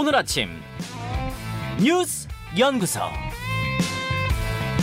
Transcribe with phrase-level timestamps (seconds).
[0.00, 0.48] 오늘 아침
[1.82, 3.00] 뉴스 연구소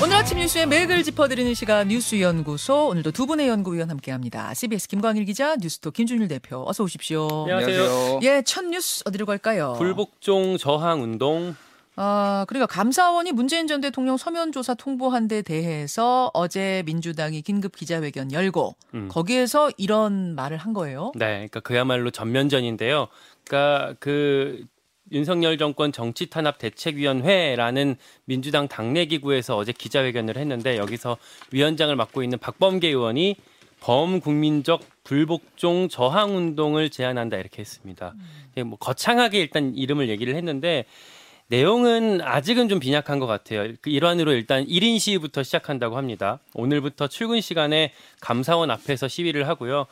[0.04, 4.54] 오늘 아침 뉴스의 맥을 짚어드리는 시간 뉴스 연구소 오늘도 두 분의 연구위원 함께합니다.
[4.54, 7.29] CBS 김광일 기자, 뉴스토 김준일 대표 어서 오십시오.
[7.44, 8.20] 안녕하세요.
[8.24, 9.76] 예, 첫 뉴스 어디로 갈까요?
[9.78, 11.56] 불복종 저항 운동
[11.96, 18.34] 아, 그러니까 감사원이 문재인 전 대통령 서면 조사 통보한 데 대해서 어제 민주당이 긴급 기자회견
[18.34, 19.08] 열고 음.
[19.09, 21.13] 거기에서 이런 말을 한 거예요.
[21.16, 23.07] 네, 그러니까 그야말로 전면전인데요.
[23.45, 24.66] 그러니까 그
[25.12, 27.95] 윤석열 정권 정치 탄압 대책위원회라는
[28.26, 31.18] 민주당 당내 기구에서 어제 기자회견을 했는데 여기서
[31.52, 33.36] 위원장을 맡고 있는 박범계 의원이
[33.81, 38.16] 범국민적 불복종 저항 운동을 제안한다 이렇게 했습니다.
[38.58, 38.68] 음.
[38.68, 40.86] 뭐 거창하게 일단 이름을 얘기를 했는데
[41.48, 43.72] 내용은 아직은 좀 빈약한 것 같아요.
[43.81, 46.40] 그 일환으로 일단 1인 시위부터 시작한다고 합니다.
[46.56, 49.86] 오늘부터 출근 시간에 감사원 앞에서 시위를 하고요.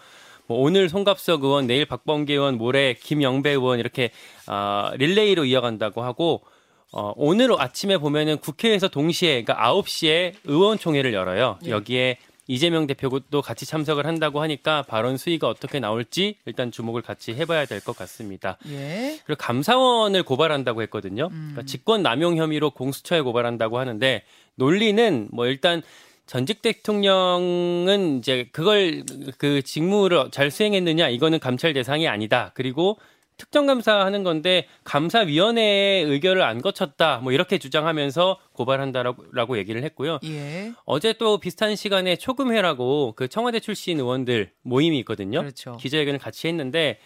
[0.47, 4.11] 뭐 오늘 송갑석 의원, 내일 박범계 의원, 모레 김영배 의원 이렇게
[4.47, 6.43] 어, 릴레이로 이어간다고 하고
[6.91, 11.57] 어, 오늘 아침에 보면은 국회에서 동시에 그러니까 9시에 의원총회를 열어요.
[11.65, 11.69] 예.
[11.71, 17.65] 여기에 이재명 대표도 같이 참석을 한다고 하니까 발언 수위가 어떻게 나올지 일단 주목을 같이 해봐야
[17.65, 18.57] 될 것 같습니다.
[18.67, 19.17] 예.
[19.25, 21.29] 그리고 감사원을 고발한다고 했거든요.
[21.31, 21.51] 음.
[21.53, 24.23] 그러니까 직권 남용 혐의로 공수처에 고발한다고 하는데
[24.55, 25.81] 논리는 뭐 일단
[26.25, 29.03] 전직 대통령은 이제 그걸
[29.37, 32.51] 그 직무를 잘 수행했느냐 이거는 감찰 대상이 아니다.
[32.53, 32.97] 그리고
[33.37, 40.19] 특정 감사하는 건데 감사위원회의 의결을 안 거쳤다 뭐 이렇게 주장하면서 고발한다라고 얘기를 했고요.
[40.25, 40.71] 예.
[40.85, 45.39] 어제 또 비슷한 시간에 초금회라고 그 청와대 출신 의원들 모임이 있거든요.
[45.39, 45.77] 그렇죠.
[45.77, 46.99] 기자회견을 같이 했는데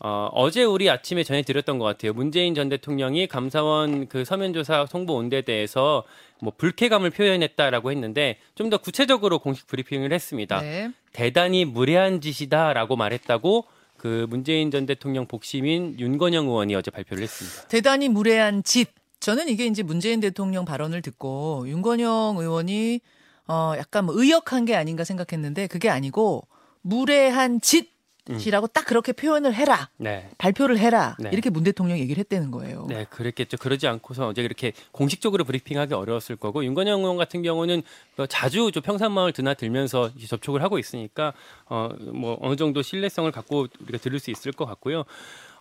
[0.00, 2.12] 어, 어제 우리 아침에 전해드렸던 것 같아요.
[2.12, 6.02] 문재인 전 대통령이 감사원 그 서면조사 송보 온대에 대해서
[6.40, 10.60] 뭐 불쾌감을 표현했다라고 했는데 좀 더 구체적으로 공식 브리핑을 했습니다.
[10.60, 10.90] 네.
[11.12, 13.64] 대단히 무례한 짓이다라고 말했다고
[13.96, 17.68] 그 문재인 전 대통령 복심인 윤건영 의원이 어제 발표를 했습니다.
[17.68, 18.88] 대단히 무례한 짓.
[19.20, 23.00] 저는 이게 이제 문재인 대통령 발언을 듣고 윤건영 의원이
[23.48, 26.46] 어 약간 뭐 의역한 게 아닌가 생각했는데 그게 아니고
[26.82, 27.93] 무례한 짓
[28.30, 28.68] 이라고 음.
[28.72, 29.90] 딱 그렇게 표현을 해라.
[29.98, 30.30] 네.
[30.38, 31.16] 발표를 해라.
[31.18, 31.30] 네.
[31.32, 32.86] 이렇게 문 대통령이 얘기를 했다는 거예요.
[32.88, 33.56] 네, 그랬겠죠.
[33.58, 37.82] 그러지 않고서 어제 이렇게 공식적으로 브리핑하기 어려웠을 거고 윤건영 의원 같은 경우는
[38.16, 41.32] 뭐 자주 저 평산마을 드나들면서 접촉을 하고 있으니까
[41.66, 45.04] 어 뭐 어느 정도 신뢰성을 갖고 우리가 들을 수 있을 것 같고요.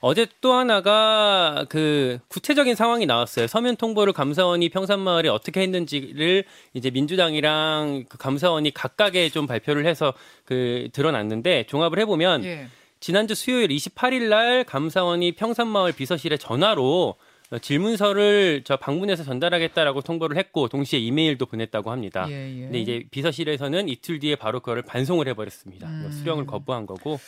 [0.05, 3.47] 어제 또 하나가 그 구체적인 상황이 나왔어요.
[3.47, 6.43] 서면 통보를 감사원이 평산마을에 어떻게 했는지를
[6.73, 10.13] 이제 민주당이랑 그 감사원이 각각의 좀 발표를 해서
[10.43, 12.67] 그 드러났는데 종합을 해보면 예.
[12.99, 17.15] 지난주 수요일 28일 날 감사원이 평산마을 비서실에 전화로
[17.61, 22.25] 질문서를 저 방문해서 전달하겠다라고 통보를 했고 동시에 이메일도 보냈다고 합니다.
[22.27, 22.61] 예, 예.
[22.63, 25.87] 근데 이제 비서실에서는 이틀 뒤에 바로 그거를 반송을 해버렸습니다.
[25.87, 26.11] 음.
[26.11, 27.21] 수령을 거부한 거고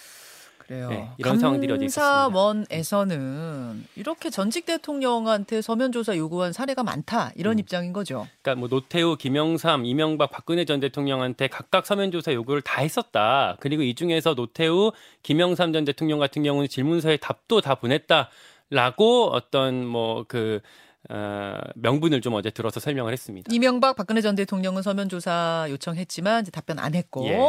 [0.67, 0.89] 그래요.
[0.89, 2.29] 네, 이런 상황들이 어디 있습니다.
[2.29, 7.59] 감사원에서는 이렇게 전직 대통령한테 서면 조사 요구한 사례가 많다 이런 음.
[7.59, 8.27] 입장인 거죠.
[8.41, 13.57] 그러니까 뭐 노태우, 김영삼, 이명박, 박근혜 전 대통령한테 각각 서면 조사 요구를 다 했었다.
[13.59, 20.61] 그리고 이 중에서 노태우, 김영삼 전 대통령 같은 경우는 질문서에 답도 다 보냈다라고 어떤 뭐그
[21.09, 23.53] 어, 명분을 좀 어제 들어서 설명을 했습니다.
[23.53, 27.27] 이명박, 박근혜 전 대통령은 서면 조사 요청했지만 답변 안 했고.
[27.27, 27.39] 예.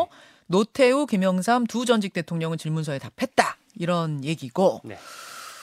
[0.47, 3.57] 노태우, 김영삼 두 전직 대통령은 질문서에 답했다.
[3.77, 4.81] 이런 얘기고.
[4.85, 4.97] 네.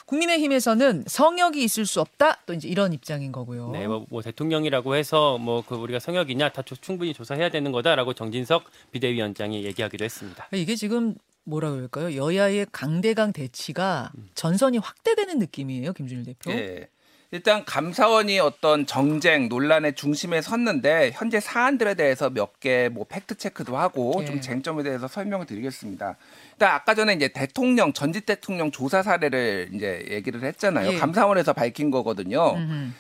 [0.06, 2.42] 국민의힘에서는 성역이 있을 수 없다.
[2.46, 3.72] 또 이제 이런 입장인 거고요.
[3.72, 8.66] 네, 뭐, 뭐 대통령이라고 해서 뭐 그 우리가 성역이냐 다 충분히 조사해야 되는 거다라고 정진석
[8.92, 10.48] 비대위원장이 얘기하기도 했습니다.
[10.52, 12.16] 이게 지금 뭐라 그럴까요?
[12.16, 14.30] 여야의 강대강 대치가 음.
[14.36, 16.52] 전선이 확대되는 느낌이에요, 김준일 대표.
[16.52, 16.88] 네.
[17.34, 23.76] 일단 감사원이 어떤 정쟁 논란의 중심에 섰는데 현재 사안들에 대해서 몇 개 뭐 팩트 체크도
[23.76, 24.26] 하고 예.
[24.26, 26.16] 좀 쟁점에 대해서 설명을 드리겠습니다.
[26.52, 30.94] 일단 아까 전에 이제 대통령 전직 대통령 조사 사례를 이제 얘기를 했잖아요.
[30.94, 30.98] 예.
[31.00, 32.54] 감사원에서 밝힌 거거든요.
[32.54, 32.92] 음흠.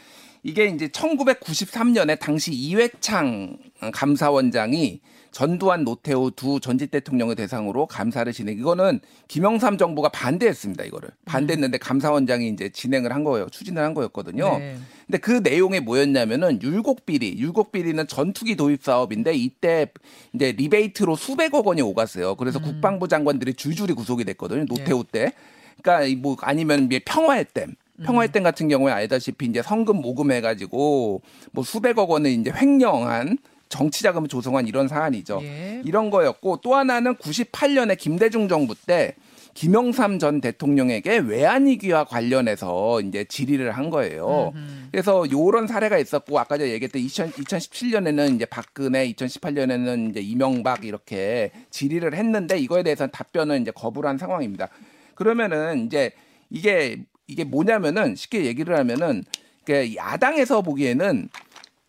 [0.41, 3.57] 이게 이제 1993년에 당시 이회창
[3.93, 4.99] 감사원장이
[5.33, 8.57] 전두환 노태우 두 전직 대통령을 대상으로 감사를 진행.
[8.57, 10.83] 이거는 김영삼 정부가 반대했습니다.
[10.85, 13.49] 이거를 반대했는데 감사원장이 이제 진행을 한 거예요.
[13.49, 14.59] 추진을 한 거였거든요.
[14.59, 14.77] 네.
[15.07, 19.87] 근데 그 내용이 뭐였냐면은 율곡 비리, 율곡 비리는 전투기 도입 사업인데 이때
[20.33, 22.35] 이제 리베이트로 수백억 원이 오갔어요.
[22.35, 22.63] 그래서 음.
[22.63, 24.65] 국방부 장관들이 줄줄이 구속이 됐거든요.
[24.65, 25.11] 노태우 네.
[25.11, 25.33] 때.
[25.81, 27.75] 그러니까 뭐 아니면 평화의 댐.
[28.03, 31.21] 평화의 댐 같은 경우에 알다시피 이제 성금 모금해가지고
[31.51, 33.37] 뭐 수백억 원을 이제 횡령한
[33.73, 35.39] 정치 자금을 조성한 이런 사안이죠.
[35.41, 35.81] 예.
[35.83, 39.15] 이런 거였고 또 하나는 98년에 김대중 정부 때
[39.55, 44.51] 김영삼 전 대통령에게 외환위기와 관련해서 이제 질의를 한 거예요.
[44.53, 44.89] 음흠.
[44.91, 51.51] 그래서 요런 사례가 있었고 아까 제가 얘기했던 2000, 2017년에는 이제 박근혜, 2018년에는 이제 이명박 이렇게
[51.71, 54.69] 질의를 했는데 이거에 대해서는 답변은 이제 거부를 한 상황입니다.
[55.15, 56.11] 그러면은 이제
[56.51, 59.23] 이게 이게 뭐냐면은 쉽게 얘기를 하면은
[59.65, 61.29] 그 야당에서 보기에는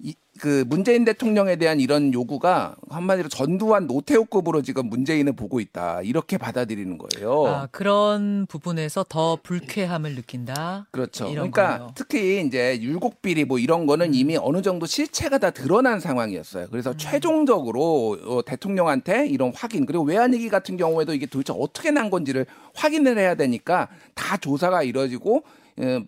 [0.00, 6.36] 이, 그 문재인 대통령에 대한 이런 요구가 한마디로 전두환 노태우급으로 지금 문재인을 보고 있다 이렇게
[6.36, 7.46] 받아들이는 거예요.
[7.46, 10.86] 아, 그런 부분에서 더 불쾌함을 느낀다.
[10.90, 11.30] 그렇죠.
[11.30, 11.92] 그러니까 거예요.
[11.94, 16.66] 특히 이제 율곡 비리 뭐 이런 거는 이미 어느 정도 실체가 다 드러난 상황이었어요.
[16.70, 16.98] 그래서 음.
[16.98, 23.16] 최종적으로 어, 대통령한테 이런 확인 그리고 외환위기 같은 경우에도 이게 도대체 어떻게 난 건지를 확인을
[23.16, 25.63] 해야 되니까 다 조사가 이루어지고 어,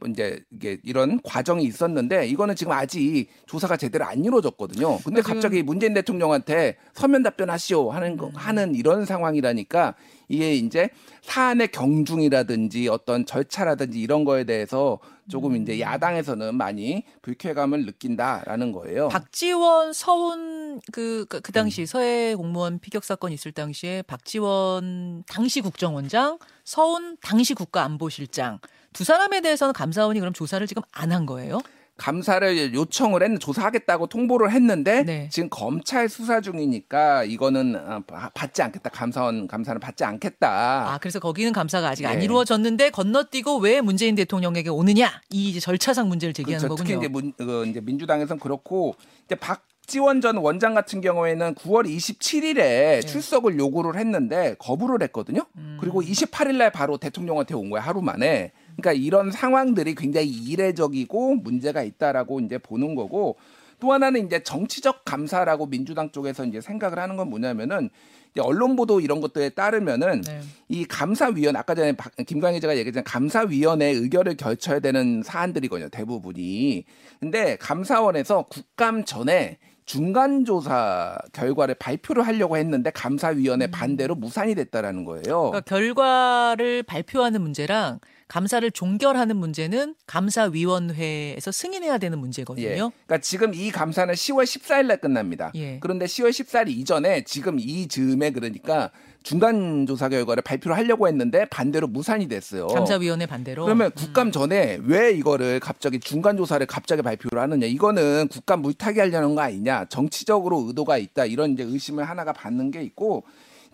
[0.08, 4.98] 이제 이게 이런 과정이 있었는데 이거는 지금 아직 조사가 제대로 안 이루어졌거든요.
[5.04, 9.94] 근데 지금- 갑자기 문재인 대통령한테 서면 답변하시오 하는 거, 하는 이런 상황이라니까
[10.28, 10.88] 이게 이제
[11.22, 14.98] 사안의 경중이라든지 어떤 절차라든지 이런 거에 대해서
[15.28, 19.08] 조금 이제 야당에서는 많이 불쾌감을 느낀다라는 거예요.
[19.08, 21.52] 박지원 서훈 그그 음.
[21.52, 28.60] 당시 서해 공무원 피격 사건 있을 당시에 박지원 당시 국정원장, 서훈 당시 국가안보실장
[28.96, 31.60] 두 사람에 대해서는 감사원이 그럼 조사를 지금 안 한 거예요?
[31.98, 35.28] 감사를 요청을 했는 조사하겠다고 통보를 했는데 네.
[35.30, 38.88] 지금 검찰 수사 중이니까 이거는 아, 바- 받지 않겠다.
[38.90, 40.92] 감사원 감사는 받지 않겠다.
[40.94, 42.24] 아, 그래서 거기는 감사가 아직 안 예.
[42.24, 45.10] 이루어졌는데 건너뛰고 왜 문재인 대통령에게 오느냐?
[45.30, 46.82] 이 이제 절차상 문제를 제기하는 그렇죠.
[46.82, 47.06] 특히 거군요.
[47.06, 48.94] 이제, 문, 어, 이제 민주당에서는 그렇고
[49.24, 53.00] 이제 박지원 전 원장 같은 경우에는 9월 27일에 네.
[53.00, 55.46] 출석을 요구를 했는데 거부를 했거든요.
[55.56, 55.78] 음.
[55.80, 58.52] 그리고 28일 날 바로 대통령한테 온 거야 하루 만에.
[58.76, 63.36] 그러니까 이런 상황들이 굉장히 이례적이고 문제가 있다라고 이제 보는 거고
[63.80, 67.90] 또 하나는 이제 정치적 감사라고 민주당 쪽에서 이제 생각을 하는 건 뭐냐면은
[68.32, 70.40] 이제 언론 보도 이런 것들에 따르면은 네.
[70.68, 73.04] 이 감사위원 아까 전에 박- 김광희 제가 얘기했잖아요.
[73.06, 75.88] 감사위원회 의결을 결쳐야 되는 사안들이거든요.
[75.90, 76.84] 대부분이.
[77.20, 85.50] 근데 감사원에서 국감 전에 중간 조사 결과를 발표를 하려고 했는데 감사위원회 반대로 무산이 됐다라는 거예요.
[85.50, 92.66] 그러니까 결과를 발표하는 문제랑 감사를 종결하는 문제는 감사위원회에서 승인해야 되는 문제거든요.
[92.66, 92.74] 예.
[92.76, 95.52] 그러니까 지금 이 감사는 10월 14일 날 끝납니다.
[95.54, 95.78] 예.
[95.80, 98.90] 그런데 10월 14일 이전에 지금 이 즈음에 그러니까
[99.22, 102.66] 중간 조사 결과를 발표를 하려고 했는데 반대로 무산이 됐어요.
[102.68, 103.64] 감사위원회 반대로.
[103.64, 107.66] 그러면 국감 전에 왜 이거를 갑자기 중간 조사를 갑자기 발표를 하느냐?
[107.66, 109.86] 이거는 국감 물타기 하려는 거 아니냐?
[109.86, 111.26] 정치적으로 의도가 있다.
[111.26, 113.24] 이런 이제 의심을 하나가 받는 게 있고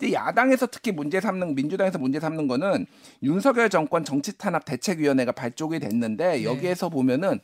[0.03, 2.85] 이제 야당에서 특히 문제 삼는 민주당에서 문제 삼는 거는
[3.23, 7.39] 윤석열 정권 정치 탄압 대책위원회가 발족이 됐는데 여기에서 보면은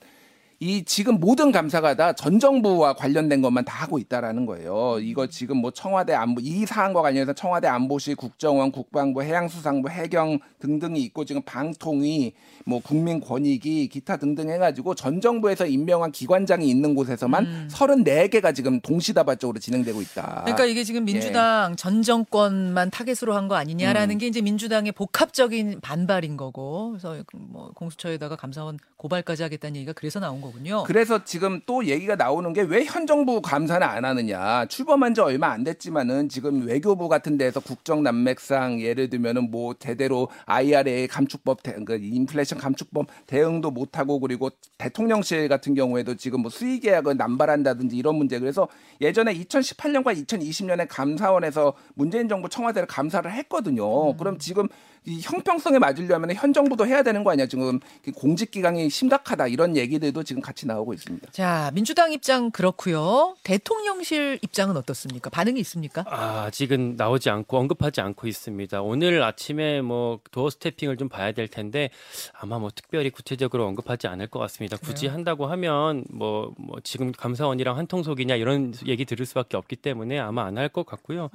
[0.61, 4.97] 이 지금 모든 감사가 다 전 정부와 관련된 것만 다 하고 있다라는 거예요.
[5.00, 11.01] 이거 지금 뭐 청와대 안보 이 사안과 관련해서 청와대 안보실, 국정원, 국방부, 해양수산부, 해경 등등이
[11.03, 12.33] 있고 지금 방통위,
[12.65, 20.01] 뭐 국민권익위 기타 등등 해가지고 전 정부에서 임명한 기관장이 있는 곳에서만 34개가 지금 동시다발적으로 진행되고
[20.01, 20.41] 있다.
[20.44, 21.13] 그러니까 이게 지금 예.
[21.13, 24.17] 민주당 전 정권만 타겟으로 한 거 아니냐라는 음.
[24.19, 30.39] 게 이제 민주당의 복합적인 반발인 거고 그래서 뭐 공수처에다가 감사원 고발까지 하겠다는 얘기가 그래서 나온
[30.41, 30.83] 거 군요.
[30.83, 34.65] 그래서 지금 또 얘기가 나오는 게 왜 현 정부 감사는 안 하느냐.
[34.67, 40.27] 출범한 지 얼마 안 됐지만은 지금 외교부 같은 데서 국정 난맥상 예를 들면은 뭐 제대로
[40.45, 46.49] IRA 감축법 대, 그 인플레이션 감축법 대응도 못 하고 그리고 대통령실 같은 경우에도 지금 뭐
[46.49, 48.67] 수의 계약을 남발한다든지 이런 문제 그래서
[49.01, 54.15] 예전에 2018년과 2020년에 감사원에서 문재인 정부 청와대를 감사를 했거든요.
[54.17, 54.68] 그럼 지금
[55.06, 57.47] 이 형평성에 맞으려면 현 정부도 해야 되는 거 아니야?
[57.47, 57.79] 지금
[58.15, 61.31] 공직 기강이 심각하다 이런 얘기들도 지금 같이 나오고 있습니다.
[61.31, 63.35] 자 민주당 입장 그렇고요.
[63.43, 65.29] 대통령실 입장은 어떻습니까?
[65.29, 66.05] 반응이 있습니까?
[66.07, 68.81] 아, 아직은 나오지 않고 언급하지 않고 있습니다.
[68.81, 71.89] 오늘 아침에 뭐 도어 스태핑을 좀 봐야 될 텐데
[72.33, 74.77] 아마 뭐 특별히 구체적으로 언급하지 않을 것 같습니다.
[74.77, 75.13] 굳이 그래요?
[75.13, 80.57] 한다고 하면 뭐, 뭐 지금 감사원이랑 한통속이냐 이런 얘기 들을 수밖에 없기 때문에 아마 안
[80.57, 81.29] 할 것 같고요.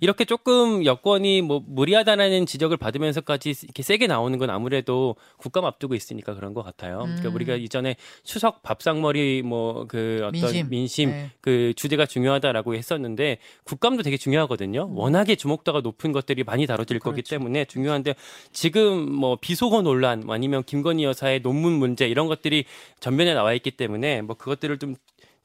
[0.00, 6.34] 이렇게 조금 여권이 뭐 무리하다는 지적을 받으면서까지 이렇게 세게 나오는 건 아무래도 국감 앞두고 있으니까
[6.34, 7.00] 그런 것 같아요.
[7.00, 7.34] 그러니까 음.
[7.34, 10.68] 우리가 이전에 추석 밥상머리 뭐 그 어떤 민심.
[10.68, 11.30] 민심, 네.
[11.40, 14.90] 그 주제가 중요하다라고 했었는데 국감도 되게 중요하거든요.
[14.92, 17.22] 워낙에 주목도가 높은 것들이 많이 다뤄질 거기 음.
[17.22, 17.30] 그렇죠.
[17.30, 18.14] 때문에 중요한데
[18.52, 22.64] 지금 뭐 비속어 논란 아니면 김건희 여사의 논문 문제 이런 것들이
[23.00, 24.94] 전면에 나와 있기 때문에 뭐 그것들을 좀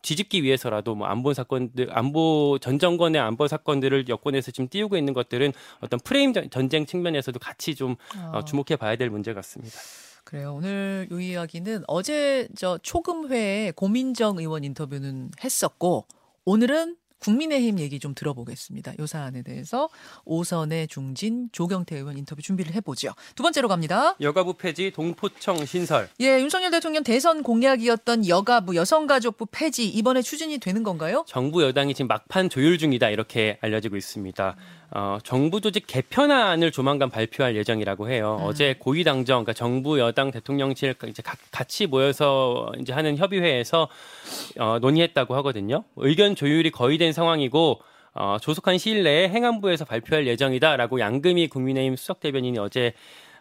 [0.01, 5.53] 뒤집기 위해서라도 뭐 안보 사건들 안보 전 정권의 안보 사건들을 여권에서 지금 띄우고 있는 것들은
[5.79, 8.43] 어떤 프레임 전- 전쟁 측면에서도 같이 좀 어, 어.
[8.45, 9.77] 주목해 봐야 될 문제 같습니다.
[10.23, 10.55] 그래요.
[10.55, 16.05] 오늘 이 이야기는 어제 저 초금회에 고민정 의원 인터뷰는 했었고
[16.45, 18.93] 오늘은 국민의힘 얘기 좀 들어보겠습니다.
[18.99, 19.87] 요 사안에 대해서
[20.25, 23.13] 오선의 중진 조경태 의원 인터뷰 준비를 해보죠.
[23.35, 24.17] 두 번째로 갑니다.
[24.19, 30.83] 여가부 폐지 동포청 신설 예, 윤석열 대통령 대선 공약이었던 여가부 여성가족부 폐지 이번에 추진이 되는
[30.83, 31.23] 건가요?
[31.25, 34.55] 정부 여당이 지금 막판 조율 중이다 이렇게 알려지고 있습니다.
[34.95, 38.37] 어, 정부 조직 개편안을 조만간 발표할 예정이라고 해요.
[38.41, 38.45] 음.
[38.45, 43.87] 어제 고위 당정, 그러니까 정부, 여당, 대통령실 이제 가- 같이 모여서 이제 하는 협의회에서
[44.59, 45.83] 어, 논의했다고 하거든요.
[45.95, 47.81] 의견 조율이 거의 된 상황이고
[48.15, 52.93] 어, 조속한 시일 내에 행안부에서 발표할 예정이다라고 양금희 국민의힘 수석 대변인이 어제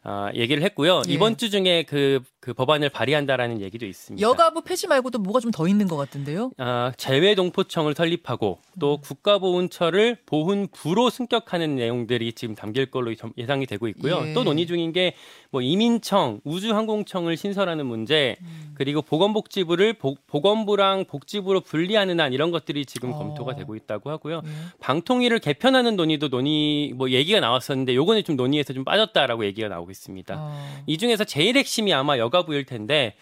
[0.05, 1.03] 어, 얘기를 했고요.
[1.09, 1.13] 예.
[1.13, 4.21] 이번 주 중에 그, 그 법안을 발의한다라는 얘기도 있습니다.
[4.27, 6.51] 여가부 폐지 말고도 뭐가 좀 더 있는 것 같은데요.
[6.59, 14.23] 아, 재외동포청을 설립하고 또 국가보훈처를 보훈부로 승격하는 내용들이 지금 담길 걸로 점- 예상이 되고 있고요.
[14.27, 14.33] 예.
[14.33, 15.15] 또 논의 중인 게
[15.53, 18.37] 뭐 이민청, 우주항공청을 신설하는 문제,
[18.73, 23.19] 그리고 보건복지부를 보, 보건부랑 복지부로 분리하는 안 이런 것들이 지금 어.
[23.19, 24.41] 검토가 되고 있다고 하고요.
[24.47, 24.49] 예.
[24.81, 30.35] 방통위를 개편하는 논의도 논의 뭐 얘기가 나왔었는데 요거는 좀 논의에서 좀 빠졌다라고 얘기가 나오고 있습니다.
[30.37, 30.83] 어.
[30.87, 33.15] 이 중에서 제일 핵심이 아마 여가부일 텐데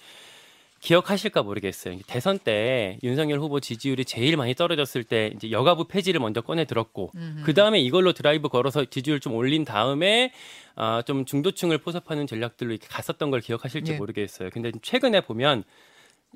[0.81, 1.99] 기억하실까 모르겠어요.
[2.07, 7.13] 대선 때 윤석열 후보 지지율이 제일 많이 떨어졌을 때 이제 여가부 폐지를 먼저 꺼내 들었고
[7.45, 10.33] 그 다음에 이걸로 드라이브 걸어서 지지율 좀 올린 다음에
[10.77, 13.97] 아, 좀 중도층을 포섭하는 전략들로 이렇게 갔었던 걸 기억하실지 예.
[13.99, 14.49] 모르겠어요.
[14.51, 15.65] 근데 최근에 보면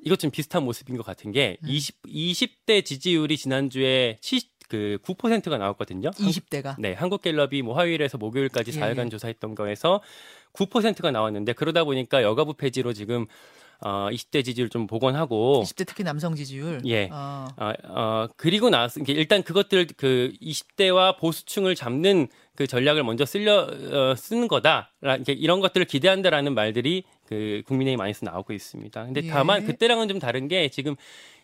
[0.03, 6.11] 이것 좀 비슷한 모습인 것 같은 게 20, 20대 지지율이 지난주에 70, 그 9%가 나왔거든요.
[6.11, 6.75] 20대가.
[6.79, 9.09] 네, 한국갤럽이 뭐 화요일에서 목요일까지 예, 4일간 예.
[9.09, 10.01] 조사했던 거에서
[10.53, 13.25] 9%가 나왔는데 그러다 보니까 여가부 폐지로 지금
[13.81, 16.81] 어 20대 지지율 좀 복원하고 20대 특히 남성 지지율.
[16.85, 17.09] 예.
[17.11, 17.47] 어.
[17.57, 24.15] 어, 어 그리고 나서 일단 그것들 그 20대와 보수층을 잡는 그 전략을 먼저 쓸려 어,
[24.15, 24.93] 쓰는 거다.
[25.01, 29.05] 라- 이렇게 이런 것들을 기대한다라는 말들이 그 국민의힘 안에서 나오고 있습니다.
[29.05, 29.27] 근데 예.
[29.29, 30.95] 다만 그때랑은 좀 다른 게 지금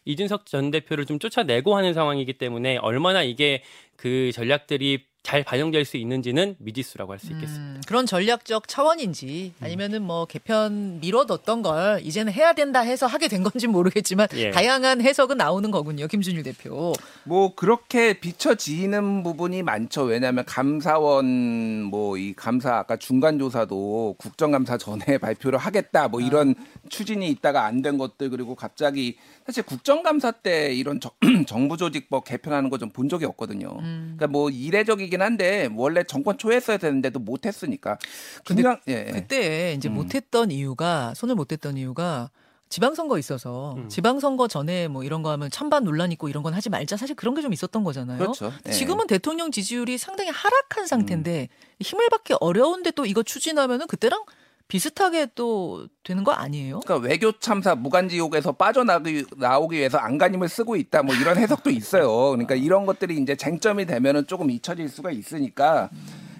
[0.06, 3.62] 이준석 전 대표를 좀 쫓아내고 하는 상황이기 때문에 얼마나 이게
[3.96, 7.64] 그 전략들이 잘 반영될 수 있는지는 미지수라고 할 수 있겠습니다.
[7.76, 13.44] 음, 그런 전략적 차원인지 아니면은 뭐 개편 미뤄뒀던 걸 이제는 해야 된다 해서 하게 된
[13.44, 14.50] 건지 모르겠지만 예.
[14.52, 16.08] 다양한 해석은 나오는 거군요.
[16.08, 16.94] 김준일 대표.
[17.24, 20.04] 뭐 그렇게 비춰지는 부분이 많죠.
[20.04, 26.56] 왜냐하면 감사원 뭐 이 감사 아까 중간 조사도 국정감사 전에 발표를 하겠다 뭐 이런
[26.90, 31.12] 추진이 있다가 안 된 것들 그리고 갑자기 사실 국정감사 때 이런 정,
[31.48, 33.70] 정부 조직법 개편하는 거 좀 본 적이 없거든요.
[33.78, 37.98] 그러니까 뭐 이례적 이긴 한데 원래 정권 초했어야 되는데도 못했으니까.
[38.46, 39.12] 근데 중요한 예, 예.
[39.12, 39.96] 그때 이제 음.
[39.96, 42.30] 못했던 이유가 손을 못 댔던 이유가
[42.70, 46.96] 지방선거 있어서 지방선거 전에 뭐 이런 거 하면 찬반 논란 있고 이런 건 하지 말자
[46.96, 48.18] 사실 그런 게 좀 있었던 거잖아요.
[48.18, 48.54] 그렇죠.
[48.66, 48.72] 예.
[48.72, 51.50] 지금은 대통령 지지율이 상당히 하락한 상태인데
[51.82, 54.24] 힘을 받기 어려운데 또 이거 추진하면은 그때랑
[54.72, 56.80] 비슷하게 또 되는 거 아니에요?
[56.80, 62.30] 그러니까 외교 참사 무간지옥에서 빠져나오기 나오기 위해서 안간힘을 쓰고 있다 뭐 이런 해석도 있어요.
[62.30, 65.90] 그러니까 이런 것들이 이제 쟁점이 되면은 조금 잊혀질 수가 있으니까.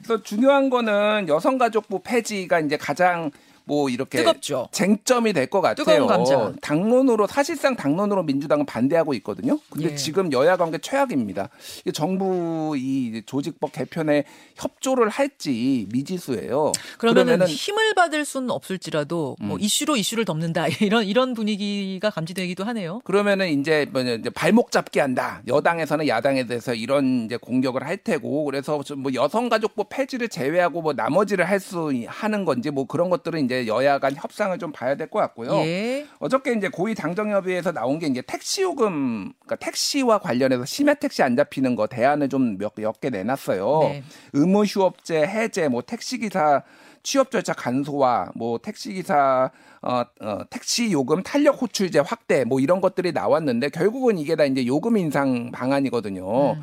[0.02, 3.32] 그래서 중요한 거는 여성가족부 폐지가 이제 가장
[3.72, 4.68] 뭐 이렇게 뜨겁죠.
[4.74, 5.86] 쟁점이 될 것 같아요.
[5.86, 6.52] 뜨거운 감자.
[6.62, 9.58] 당론으로 사실상 당론으로 민주당은 반대하고 있거든요.
[9.70, 9.96] 근데 예.
[9.96, 11.50] 지금 여야 관계 최악입니다.
[11.94, 14.26] 정부 이 조직법 개편에
[14.56, 16.74] 협조를 할지 미지수예요.
[16.98, 19.62] 그러면은, 그러면은 힘을 받을 수는 없을지라도 뭐 음.
[19.62, 23.00] 이슈로 이슈를 덮는다 이런 이런 분위기가 감지되기도 하네요.
[23.06, 25.42] 그러면은 이제 뭐냐 이제 발목 잡기 한다.
[25.48, 31.48] 여당에서는 야당에 대해서 이런 이제 공격을 할 테고 그래서 좀뭐 여성가족부 폐지를 제외하고 뭐 나머지를
[31.50, 35.20] 할 수 하는 건지 뭐 그런 것들은 이제 여야 간 협상을 좀 봐야 될 것
[35.20, 35.52] 같고요.
[35.66, 36.06] 예.
[36.20, 41.36] 어저께 이제 고위 당정협의회에서 나온 게 이제 택시 요금, 그러니까 택시와 관련해서 심야 택시 안
[41.36, 43.80] 잡히는 거 대안을 좀몇개 내놨어요.
[43.84, 44.04] 네.
[44.34, 46.64] 의무 휴업제 해제, 뭐 택시 기사
[47.04, 49.52] 취업 절차 간소화, 뭐 택시 기사
[49.82, 54.66] 어, 어 택시 요금 탄력 호출제 확대, 뭐 이런 것들이 나왔는데 결국은 이게 다 이제
[54.68, 56.56] 요금 인상 방안이거든요.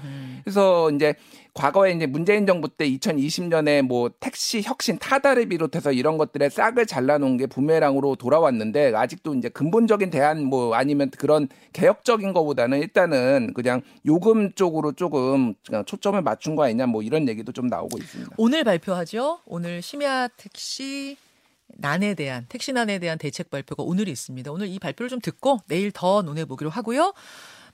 [0.45, 1.15] 그래서 이제
[1.55, 7.37] 과거에 이제 문재인 정부 때 2020년에 뭐 택시 혁신 타다를 비롯해서 이런 것들에 싹을 잘라놓은
[7.37, 14.53] 게 부메랑으로 돌아왔는데 아직도 이제 근본적인 대안 뭐 아니면 그런 개혁적인 거보다는 일단은 그냥 요금
[14.53, 15.55] 쪽으로 조금
[15.87, 18.37] 초점을 맞춘 거 아니냐 뭐 이런 얘기도 좀 나오고 있습니다.
[18.37, 19.41] 오늘 발표하죠.
[19.45, 21.17] 오늘 심야 택시
[21.77, 24.51] 난에 대한 택시난에 대한 대책 발표가 오늘 있습니다.
[24.51, 27.13] 오늘 이 발표를 좀 듣고 내일 더 논해 보기로 하고요.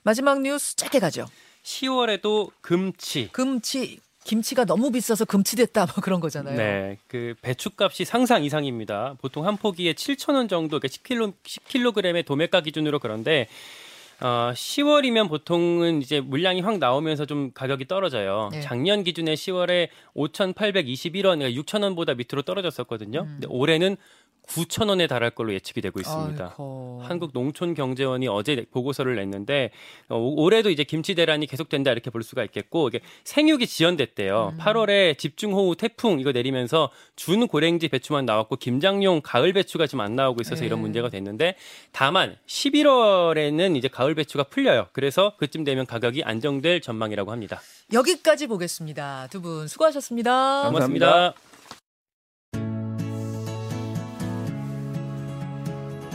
[0.03, 1.25] 마지막 뉴스 짧게 가죠.
[1.65, 6.57] 10월에도 금치 금치 김치가 너무 비싸서 금치됐다 뭐 그런 거잖아요.
[6.57, 9.15] 네, 그 배추값이 상상 이상입니다.
[9.21, 13.47] 보통 한 포기에 7천 원 정도, 그러니까 10kg 10kg의 도매가 기준으로 그런데
[14.21, 18.49] 어, 10월이면 보통은 이제 물량이 확 나오면서 좀 가격이 떨어져요.
[18.51, 18.61] 네.
[18.61, 23.21] 작년 기준에 10월에 5,821원, 그러니까 6천 원보다 밑으로 떨어졌었거든요.
[23.21, 23.25] 음.
[23.25, 23.97] 근데 올해는
[24.47, 26.43] 9천 원에 달할 걸로 예측이 되고 있습니다.
[26.45, 27.01] 아이고.
[27.03, 29.71] 한국 농촌경제원이 어제 보고서를 냈는데
[30.09, 34.53] 어, 올해도 이제 김치 대란이 계속된다 이렇게 볼 수가 있겠고 이게 생육이 지연됐대요.
[34.53, 34.57] 음.
[34.59, 40.41] 8월에 집중호우 태풍 이거 내리면서 준 고랭지 배추만 나왔고 김장용 가을 배추가 지금 안 나오고
[40.41, 40.81] 있어서 이런 네.
[40.83, 41.55] 문제가 됐는데
[41.91, 44.87] 다만 11월에는 이제 가을 배추가 풀려요.
[44.93, 47.61] 그래서 그쯤 되면 가격이 안정될 전망이라고 합니다.
[47.93, 49.27] 여기까지 보겠습니다.
[49.31, 50.63] 두 분 수고하셨습니다.
[50.63, 51.33] 감사합니다.